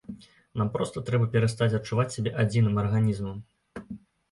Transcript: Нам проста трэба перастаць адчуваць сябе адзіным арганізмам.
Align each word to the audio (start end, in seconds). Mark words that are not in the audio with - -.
Нам 0.61 0.71
проста 0.77 1.03
трэба 1.09 1.27
перастаць 1.35 1.69
адчуваць 1.81 2.07
сябе 2.15 2.35
адзіным 2.47 2.83
арганізмам. 2.87 3.37